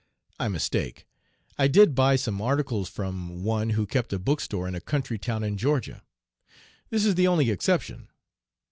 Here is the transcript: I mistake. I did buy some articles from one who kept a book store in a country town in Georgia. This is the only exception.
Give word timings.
I 0.39 0.47
mistake. 0.47 1.05
I 1.59 1.67
did 1.67 1.93
buy 1.93 2.15
some 2.15 2.41
articles 2.41 2.89
from 2.89 3.43
one 3.43 3.69
who 3.69 3.85
kept 3.85 4.11
a 4.11 4.17
book 4.17 4.41
store 4.41 4.67
in 4.67 4.73
a 4.73 4.81
country 4.81 5.19
town 5.19 5.43
in 5.43 5.57
Georgia. 5.57 6.01
This 6.89 7.05
is 7.05 7.13
the 7.13 7.27
only 7.27 7.51
exception. 7.51 8.07